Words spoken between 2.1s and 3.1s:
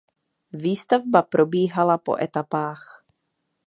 etapách.